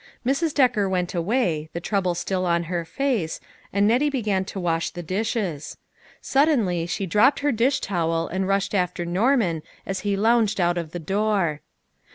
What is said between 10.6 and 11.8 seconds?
of the door.